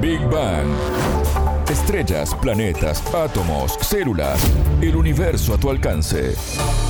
[0.00, 0.66] Big Bang.
[1.68, 4.40] Estrellas, planetas, átomos, células,
[4.80, 6.89] el universo a tu alcance.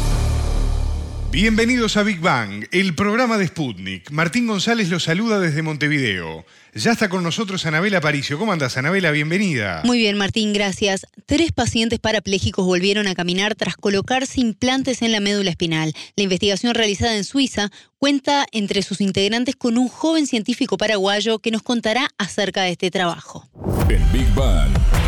[1.32, 4.10] Bienvenidos a Big Bang, el programa de Sputnik.
[4.10, 6.44] Martín González los saluda desde Montevideo.
[6.74, 8.36] Ya está con nosotros Anabela Aparicio.
[8.36, 9.12] ¿Cómo andas, Anabela?
[9.12, 9.82] Bienvenida.
[9.84, 11.06] Muy bien, Martín, gracias.
[11.26, 15.94] Tres pacientes parapléjicos volvieron a caminar tras colocarse implantes en la médula espinal.
[16.16, 21.52] La investigación realizada en Suiza cuenta entre sus integrantes con un joven científico paraguayo que
[21.52, 23.48] nos contará acerca de este trabajo.
[23.88, 24.99] En Big Bang.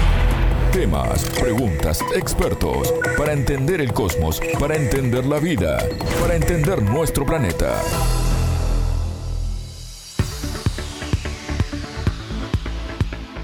[0.72, 5.86] Temas, preguntas, expertos, para entender el cosmos, para entender la vida,
[6.18, 7.78] para entender nuestro planeta.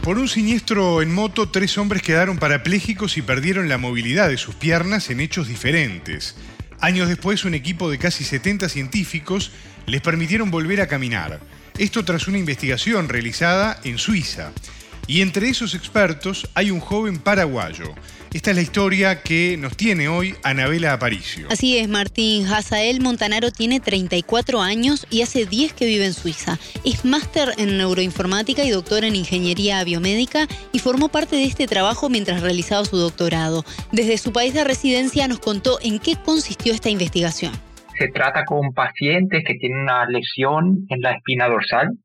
[0.03, 4.55] Por un siniestro en moto, tres hombres quedaron parapléjicos y perdieron la movilidad de sus
[4.55, 6.35] piernas en hechos diferentes.
[6.81, 9.53] Años después, un equipo de casi 70 científicos
[9.85, 11.41] les permitieron volver a caminar.
[11.77, 14.53] Esto tras una investigación realizada en Suiza.
[15.09, 17.95] Y entre esos expertos hay un joven paraguayo.
[18.31, 21.49] Esta es la historia que nos tiene hoy Anabela Aparicio.
[21.51, 22.47] Así es, Martín.
[22.47, 26.59] Hazael Montanaro tiene 34 años y hace 10 que vive en Suiza.
[26.85, 32.11] Es máster en neuroinformática y doctor en ingeniería biomédica y formó parte de este trabajo
[32.11, 33.65] mientras realizaba su doctorado.
[33.93, 37.55] Desde su país de residencia nos contó en qué consistió esta investigación.
[37.97, 41.99] Se trata con pacientes que tienen una lesión en la espina dorsal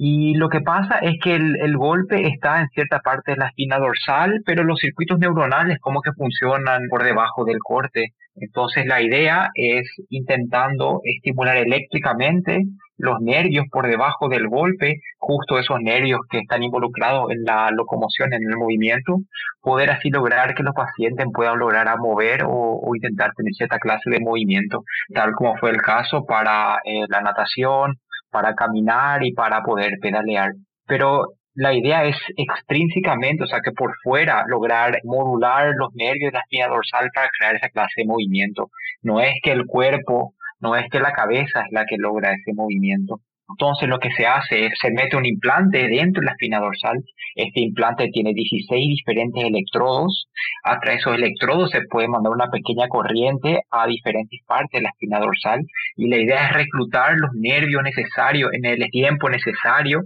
[0.00, 3.78] y lo que pasa es que el, golpe está en cierta parte de la espina
[3.78, 8.12] dorsal, pero los circuitos neuronales como que funcionan por debajo del corte.
[8.36, 12.62] Entonces la idea es intentando estimular eléctricamente
[12.96, 18.32] los nervios por debajo del golpe, justo esos nervios que están involucrados en la locomoción,
[18.32, 19.18] en el movimiento,
[19.60, 24.10] poder así lograr que los pacientes puedan lograr a mover o, intentar tener cierta clase
[24.10, 27.98] de movimiento, tal como fue el caso para eh, la natación,
[28.30, 30.52] para caminar y para poder pedalear.
[30.86, 36.38] Pero la idea es extrínsecamente, o sea, que por fuera lograr modular los nervios de
[36.38, 38.70] la espina dorsal para crear esa clase de movimiento.
[39.02, 42.52] No es que el cuerpo, no es que la cabeza es la que logra ese
[42.54, 43.20] movimiento.
[43.48, 46.98] Entonces lo que se hace es, se mete un implante dentro de la espina dorsal.
[47.34, 50.28] Este implante tiene 16 diferentes electrodos.
[50.64, 54.82] A través de esos electrodos se puede mandar una pequeña corriente a diferentes partes de
[54.82, 55.60] la espina dorsal.
[55.96, 60.02] Y la idea es reclutar los nervios necesarios en el tiempo necesario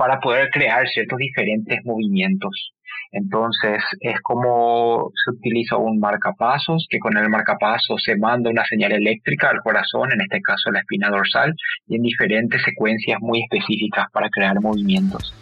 [0.00, 2.72] para poder crear ciertos diferentes movimientos.
[3.12, 8.92] Entonces es como se utiliza un marcapasos, que con el marcapasos se manda una señal
[8.92, 11.52] eléctrica al corazón, en este caso la espina dorsal,
[11.86, 15.34] y en diferentes secuencias muy específicas para crear movimientos.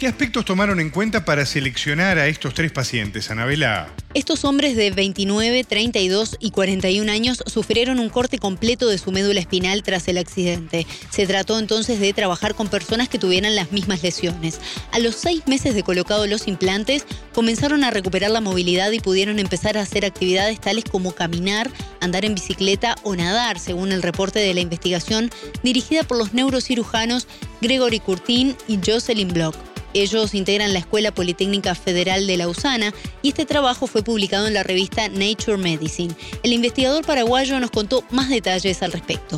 [0.00, 3.94] ¿Qué aspectos tomaron en cuenta para seleccionar a estos tres pacientes, Anabela?
[4.14, 9.40] Estos hombres de 29, 32 y 41 años sufrieron un corte completo de su médula
[9.40, 10.86] espinal tras el accidente.
[11.10, 14.58] Se trató entonces de trabajar con personas que tuvieran las mismas lesiones.
[14.90, 19.38] A los seis meses de colocados los implantes, comenzaron a recuperar la movilidad y pudieron
[19.38, 24.38] empezar a hacer actividades tales como caminar, andar en bicicleta o nadar, según el reporte
[24.38, 25.30] de la investigación
[25.62, 27.28] dirigida por los neurocirujanos
[27.60, 29.69] Gregory Curtin y Jocelyn Block.
[29.92, 32.92] Ellos integran la Escuela Politécnica Federal de Lausana
[33.22, 36.14] y este trabajo fue publicado en la revista Nature Medicine.
[36.44, 39.36] El investigador paraguayo nos contó más detalles al respecto.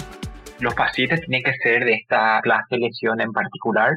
[0.60, 3.90] Los pacientes tienen que ser de esta clase de lesión en particular.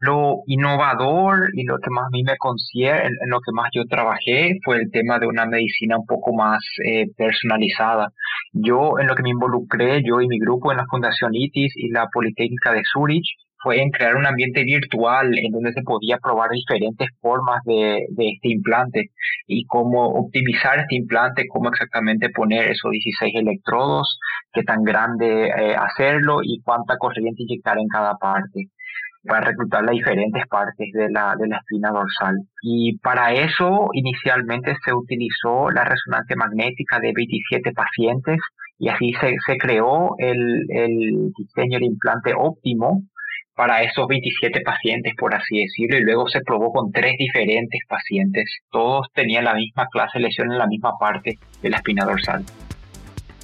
[0.00, 3.84] Lo innovador y lo que más a mí me concierne, en, lo que más yo
[3.84, 8.08] trabajé, fue el tema de una medicina un poco más eh, personalizada.
[8.52, 11.90] Yo, en lo que me involucré, yo y mi grupo en la Fundación ITIS y
[11.90, 13.26] la Politécnica de Zurich,
[13.64, 18.48] fue en crear un ambiente virtual en donde se podía probar diferentes formas de, este
[18.50, 19.10] implante
[19.46, 24.18] y cómo optimizar este implante, cómo exactamente poner esos 16 electrodos,
[24.52, 28.68] qué tan grande eh, hacerlo y cuánta corriente inyectar en cada parte
[29.26, 32.36] para reclutar las diferentes partes de la, de la espina dorsal.
[32.60, 38.38] Y para eso inicialmente se utilizó la resonancia magnética de 27 pacientes
[38.78, 43.00] y así se, se creó el, el diseño de implante óptimo
[43.54, 48.44] para esos 27 pacientes, por así decirlo, y luego se probó con tres diferentes pacientes.
[48.70, 52.44] Todos tenían la misma clase de lesión en la misma parte de la espina dorsal.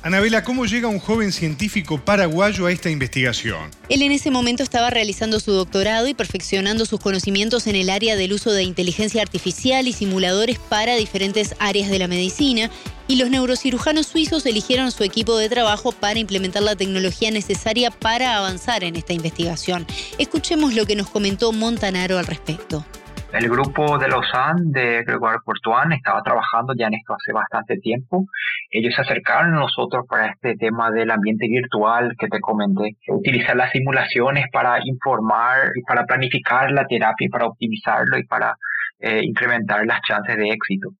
[0.02, 3.70] Anabela, ¿cómo llega un joven científico paraguayo a esta investigación?
[3.90, 8.16] Él en ese momento estaba realizando su doctorado y perfeccionando sus conocimientos en el área
[8.16, 12.70] del uso de inteligencia artificial y simuladores para diferentes áreas de la medicina,
[13.08, 18.36] y los neurocirujanos suizos eligieron su equipo de trabajo para implementar la tecnología necesaria para
[18.36, 19.86] avanzar en esta investigación.
[20.16, 22.86] Escuchemos lo que nos comentó Montanaro al respecto.
[23.32, 28.26] El grupo de Lausanne de Gregoire Courtois estaba trabajando ya en esto hace bastante tiempo
[28.70, 33.56] ellos se acercaron a nosotros para este tema del ambiente virtual que te comenté, utilizar
[33.56, 38.54] las simulaciones para informar y para planificar la terapia y para optimizarlo y para
[39.00, 40.90] eh, incrementar las chances de éxito.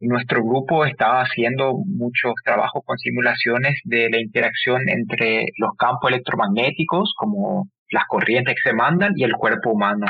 [0.00, 7.14] nuestro grupo estaba haciendo muchos trabajos con simulaciones de la interacción entre los campos electromagnéticos,
[7.16, 10.04] como las corrientes que se mandan, y el cuerpo humano.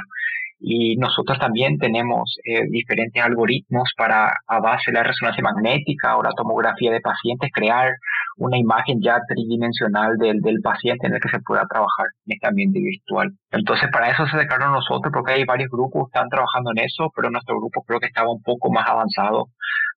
[0.59, 6.23] Y nosotros también tenemos eh, diferentes algoritmos para, a base de la resonancia magnética o
[6.23, 7.93] la tomografía de pacientes, crear
[8.37, 12.49] una imagen ya tridimensional del, del paciente en el que se pueda trabajar en este
[12.49, 13.33] ambiente virtual.
[13.51, 17.11] Entonces, para eso se acercaron nosotros, porque hay varios grupos que están trabajando en eso,
[17.15, 19.49] pero nuestro grupo creo que estaba un poco más avanzado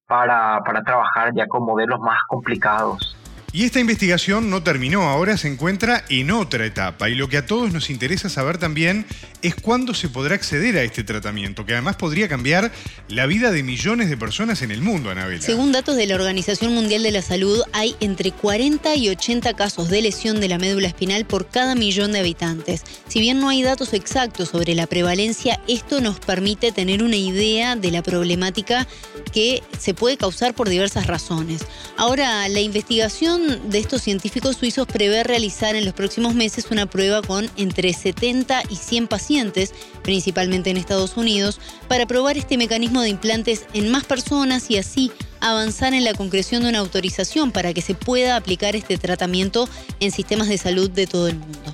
[0.08, 3.16] para, para trabajar ya con modelos más complicados.
[3.58, 7.48] Y esta investigación no terminó, ahora se encuentra en otra etapa y lo que a
[7.48, 9.08] todos nos interesa saber también
[9.42, 12.72] es cuándo se podrá acceder a este tratamiento, que además podría cambiar
[13.08, 15.42] la vida de millones de personas en el mundo, Anabela.
[15.42, 19.90] Según datos de la Organización Mundial de la Salud, hay entre 40 y 80 casos
[19.90, 22.84] de lesión de la médula espinal por cada millón de habitantes.
[23.08, 27.76] Si bien no hay datos exactos sobre la prevalencia, esto nos permite tener una idea
[27.76, 28.88] de la problemática
[29.34, 31.64] que se puede causar por diversas razones.
[31.96, 37.22] Ahora, la investigación de estos científicos suizos prevé realizar en los próximos meses una prueba
[37.22, 39.74] con entre 70 y 100 pacientes,
[40.04, 45.12] principalmente en Estados Unidos, para probar este mecanismo de implantes en más personas y así
[45.42, 49.66] avanzar en la concreción de una autorización para que se pueda aplicar este tratamiento
[50.00, 51.74] en sistemas de salud de todo el mundo.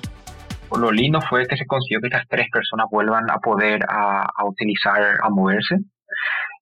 [0.78, 5.18] Lo lindo fue que se consiguió que estas tres personas vuelvan a poder a, utilizar,
[5.22, 5.76] a moverse.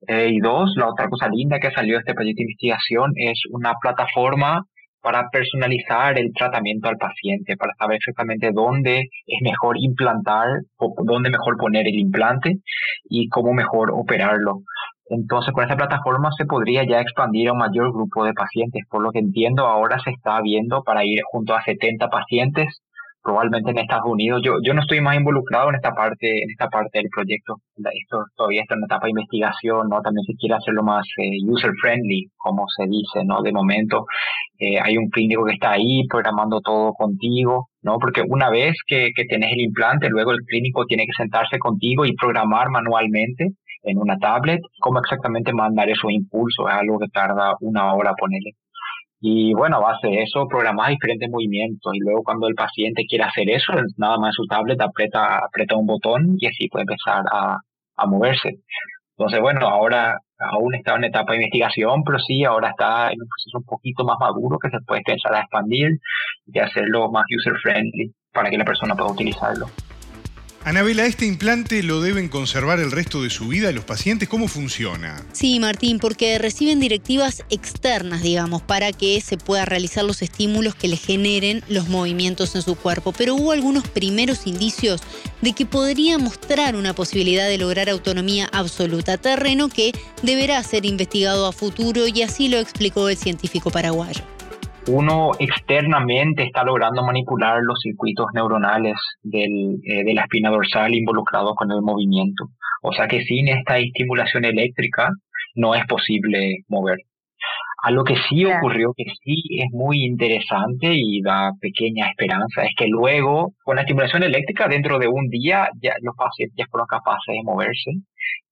[0.09, 3.41] Eh, y dos, la otra cosa linda que salió de este proyecto de investigación es
[3.51, 4.67] una plataforma
[5.03, 11.31] para personalizar el tratamiento al paciente, para saber exactamente dónde es mejor implantar o dónde
[11.31, 12.59] mejor poner el implante
[13.05, 14.63] y cómo mejor operarlo.
[15.11, 18.85] Entonces, con esta plataforma se podría ya expandir a un mayor grupo de pacientes.
[18.89, 22.83] Por lo que entiendo, ahora se está viendo para ir junto a 70 pacientes
[23.23, 24.43] probablemente en Estados Unidos.
[24.45, 27.57] Yo, yo no estoy más involucrado en esta parte, en esta parte del proyecto.
[27.77, 30.01] Esto todavía está en etapa de investigación, ¿no?
[30.03, 33.43] También se quiere hacerlo más eh, user friendly, como se dice, ¿no?
[33.43, 34.07] De momento
[34.59, 37.99] eh, hay un clínico que está ahí programando todo contigo, ¿no?
[37.99, 42.05] Porque una vez que, que tenés el implante, luego el clínico tiene que sentarse contigo
[42.05, 43.49] y programar manualmente
[43.83, 48.53] en una tablet cómo exactamente mandar esos impulsos, es algo que tarda una hora ponerle.
[49.25, 51.95] Y bueno, a base de eso, programar diferentes movimientos.
[51.95, 55.87] Y luego cuando el paciente quiere hacer eso, nada más su tablet aprieta, aprieta un
[55.87, 57.57] botón y así puede empezar a,
[57.97, 58.59] a moverse.
[59.17, 63.29] Entonces, bueno, ahora aún está en etapa de investigación, pero sí, ahora está en un
[63.29, 66.01] proceso un poquito más maduro que se puede pensar a expandir
[66.47, 69.67] y hacerlo más user-friendly para que la persona pueda utilizarlo.
[70.65, 74.29] Anabela, ¿este implante lo deben conservar el resto de su vida los pacientes?
[74.29, 75.21] ¿Cómo funciona?
[75.33, 80.87] Sí, Martín, porque reciben directivas externas, digamos, para que se pueda realizar los estímulos que
[80.87, 83.13] le generen los movimientos en su cuerpo.
[83.13, 85.01] Pero hubo algunos primeros indicios
[85.41, 89.91] de que podría mostrar una posibilidad de lograr autonomía absoluta, terreno que
[90.23, 94.23] deberá ser investigado a futuro y así lo explicó el científico paraguayo
[94.89, 101.55] uno externamente está logrando manipular los circuitos neuronales del, eh, de la espina dorsal involucrados
[101.55, 102.49] con el movimiento.
[102.83, 105.09] O sea que sin esta estimulación eléctrica
[105.55, 106.99] no es posible mover.
[107.85, 112.75] A lo que sí ocurrió, que sí es muy interesante y da pequeña esperanza, es
[112.77, 116.87] que luego, con la estimulación eléctrica, dentro de un día ya los pacientes ya fueron
[116.87, 117.91] capaces de moverse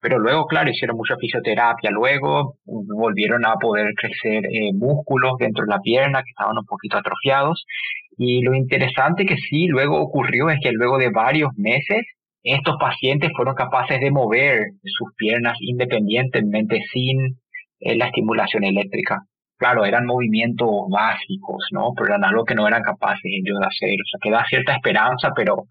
[0.01, 5.71] pero luego, claro, hicieron mucha fisioterapia, luego volvieron a poder crecer eh, músculos dentro de
[5.71, 7.65] la pierna que estaban un poquito atrofiados.
[8.17, 12.07] Y lo interesante que sí luego ocurrió es que luego de varios meses,
[12.43, 17.39] estos pacientes fueron capaces de mover sus piernas independientemente sin
[17.81, 19.21] eh, la estimulación eléctrica.
[19.59, 21.93] Claro, eran movimientos básicos, ¿no?
[21.95, 24.01] Pero eran algo que no eran capaces ellos de hacer.
[24.01, 25.65] O sea, que da cierta esperanza, pero,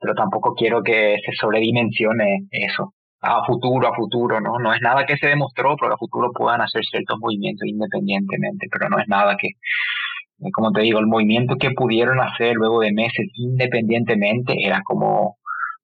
[0.00, 4.58] pero tampoco quiero que se sobredimensione eso a futuro, a futuro, ¿no?
[4.58, 8.88] No es nada que se demostró, pero a futuro puedan hacer ciertos movimientos independientemente, pero
[8.88, 12.92] no es nada que, eh, como te digo, el movimiento que pudieron hacer luego de
[12.92, 15.36] meses independientemente era como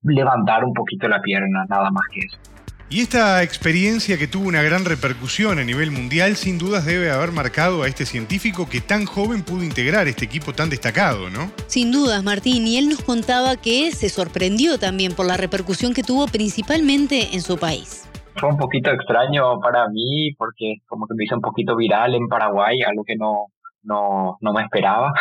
[0.03, 2.52] levantar un poquito la pierna, nada más que eso.
[2.93, 7.33] Y esta experiencia que tuvo una gran repercusión a nivel mundial, sin dudas debe haber
[7.33, 11.51] marcado a este científico que tan joven pudo integrar este equipo tan destacado, ¿no?
[11.69, 12.67] Sin dudas, Martín.
[12.67, 17.41] Y él nos contaba que se sorprendió también por la repercusión que tuvo principalmente en
[17.41, 18.07] su país.
[18.37, 22.29] Fue un poquito extraño para mí porque como que me hizo un poquito viral en
[22.29, 23.47] Paraguay, algo que no,
[23.85, 25.15] no, no me esperaba.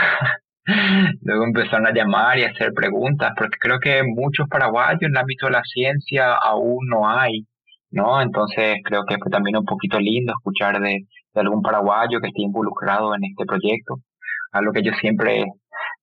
[1.21, 5.17] Luego empezaron a llamar y a hacer preguntas, porque creo que muchos paraguayos en el
[5.17, 7.45] ámbito de la ciencia aún no hay
[7.91, 8.21] ¿no?
[8.21, 11.05] Entonces creo que fue también un poquito lindo escuchar de,
[11.35, 13.95] algún paraguayo que esté involucrado en este proyecto.
[14.53, 15.45] A lo que yo siempre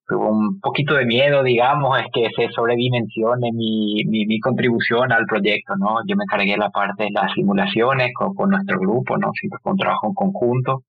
[0.07, 5.27] tuve un poquito de miedo, digamos, es que se sobredimensione mi, mi, mi, contribución al
[5.27, 5.99] proyecto, ¿no?
[6.07, 9.31] Yo me encargué la parte de las simulaciones con, con nuestro grupo, ¿no?
[9.39, 10.83] Siempre fue un trabajo en conjunto.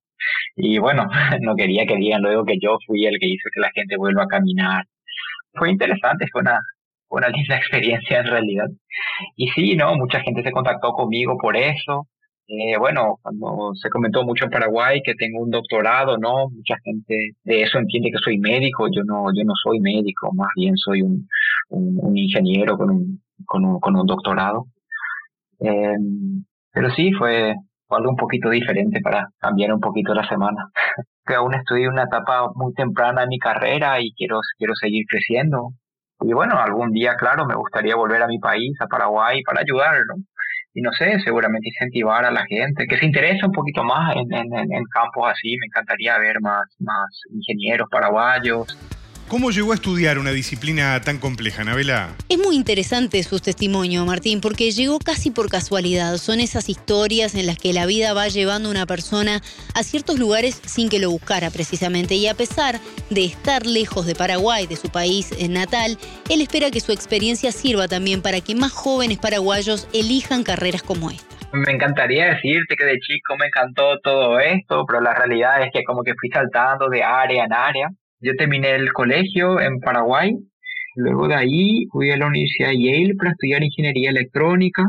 [0.56, 1.04] Y bueno,
[1.42, 4.24] no quería que digan luego que yo fui el que hizo que la gente vuelva
[4.24, 4.84] a caminar.
[5.54, 6.60] Fue interesante, fue una,
[7.10, 8.66] una linda experiencia en realidad.
[9.36, 9.94] Y sí, ¿no?
[9.96, 12.06] Mucha gente se contactó conmigo por eso.
[12.46, 16.48] Eh, bueno, cuando se comentó mucho en Paraguay que tengo un doctorado, ¿no?
[16.50, 18.88] Mucha gente de eso entiende que soy médico.
[18.90, 21.28] Yo no, yo no soy médico, más bien soy un,
[21.68, 24.66] un, ingeniero con un, con un, con un doctorado.
[25.60, 25.96] Eh,
[26.72, 27.54] pero sí, fue,
[27.96, 30.70] algo un poquito diferente para cambiar un poquito la semana.
[31.26, 35.04] que aún estoy en una etapa muy temprana de mi carrera y quiero, quiero seguir
[35.08, 35.70] creciendo.
[36.22, 40.04] Y bueno, algún día, claro, me gustaría volver a mi país, a Paraguay, para ayudar,
[40.06, 40.22] ¿no?
[40.72, 44.32] Y no sé, seguramente incentivar a la gente que se interese un poquito más en,
[44.32, 45.56] en, en campos así.
[45.58, 48.68] Me encantaría ver más, más ingenieros paraguayos,
[49.30, 52.16] ¿Cómo llegó a estudiar una disciplina tan compleja, Nabela?
[52.28, 56.16] Es muy interesante su testimonio, Martín, porque llegó casi por casualidad.
[56.16, 59.40] Son esas historias en las que la vida va llevando a una persona
[59.76, 62.16] a ciertos lugares sin que lo buscara precisamente.
[62.16, 65.96] Y a pesar de estar lejos de Paraguay, de su país natal,
[66.28, 71.08] él espera que su experiencia sirva también para que más jóvenes paraguayos elijan carreras como
[71.08, 71.36] esta.
[71.52, 75.84] Me encantaría decirte que de chico me encantó todo esto, pero la realidad es que
[75.84, 80.36] como que fui saltando de área en área yo terminé el colegio en Paraguay,
[80.94, 84.84] luego de ahí fui a la Universidad de Yale para estudiar ingeniería electrónica.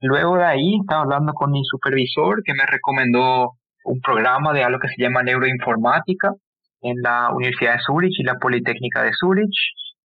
[0.00, 3.52] Luego de ahí estaba hablando con mi supervisor que me recomendó
[3.84, 6.32] un programa de algo que se llama neuroinformática
[6.82, 9.54] en la Universidad de Zurich y la Politécnica de Zurich.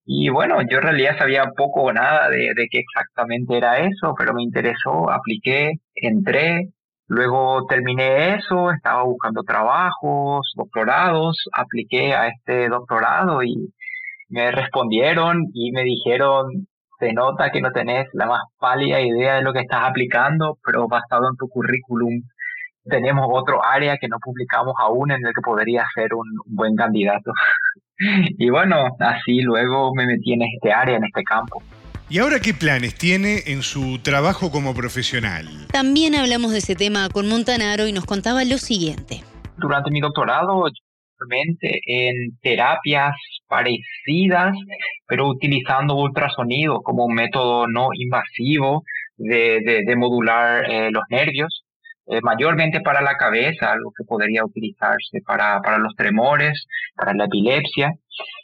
[0.05, 4.13] Y bueno, yo en realidad sabía poco o nada de, de qué exactamente era eso,
[4.17, 6.69] pero me interesó, apliqué, entré,
[7.07, 13.73] Luego terminé eso, estaba buscando trabajos, doctorados, apliqué a este doctorado y
[14.29, 16.67] me respondieron y me dijeron,
[16.99, 20.87] se nota que no tenés la más pálida idea de lo que estás aplicando, pero
[20.87, 22.21] basado en tu currículum
[22.85, 27.31] tenemos otro área que no publicamos aún en el que podría ser un buen candidato.
[28.37, 31.61] y bueno, así luego me metí en este área, en este campo.
[32.07, 35.47] ¿Y ahora qué planes tiene en su trabajo como profesional?
[35.71, 39.23] También hablamos de ese tema con Montanaro y nos contaba lo siguiente.
[39.57, 40.65] Durante mi doctorado,
[41.87, 43.15] en terapias
[43.47, 44.55] parecidas,
[45.07, 48.83] pero utilizando ultrasonido como un método no invasivo
[49.17, 51.63] de, modular eh, los nervios.
[52.07, 57.25] Eh, mayormente para la cabeza, algo que podría utilizarse para, para los tremores, para la
[57.25, 57.93] epilepsia.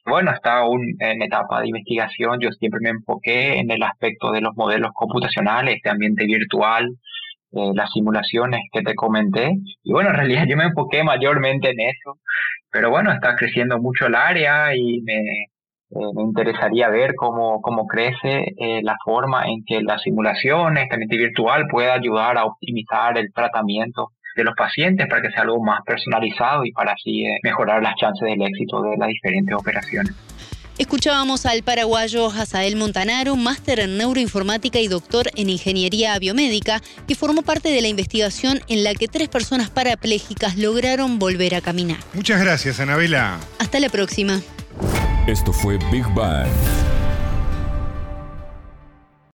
[0.05, 4.41] Bueno, estaba aún en etapa de investigación, yo siempre me enfoqué en el aspecto de
[4.41, 6.89] los modelos computacionales, este ambiente virtual,
[7.51, 9.51] eh, las simulaciones que te comenté.
[9.84, 12.17] Y bueno, en realidad yo me enfoqué mayormente en eso,
[12.72, 15.43] pero bueno, está creciendo mucho el área y me,
[15.91, 20.98] eh, me interesaría ver cómo, cómo crece eh, la forma en que la simulación, esta
[20.98, 25.62] mente virtual, puede ayudar a optimizar el tratamiento de los pacientes para que sea algo
[25.64, 30.14] más personalizado y para así eh, mejorar las chances del éxito de las diferentes operaciones.
[30.78, 37.44] Escuchábamos al paraguayo Hazael Montanaro, máster en neuroinformática y doctor en ingeniería biomédica, que formó
[37.44, 42.00] parte de la investigación en la que tres personas parapléjicas lograron volver a caminar.
[42.14, 43.40] Muchas gracias, Anabela.
[43.60, 44.42] Hasta la próxima.
[45.28, 46.48] Esto fue Big Bang.